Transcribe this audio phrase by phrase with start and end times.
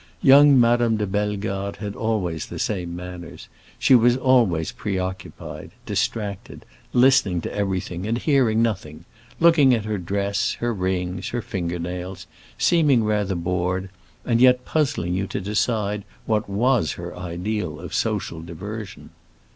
[0.23, 7.39] Young Madame de Bellegarde had always the same manners; she was always preoccupied, distracted, listening
[7.41, 9.05] to everything and hearing nothing,
[9.39, 12.25] looking at her dress, her rings, her finger nails,
[12.57, 13.91] seeming rather bored,
[14.25, 19.11] and yet puzzling you to decide what was her ideal of social diversion.